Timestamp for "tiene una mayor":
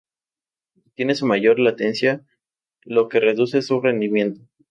0.95-1.59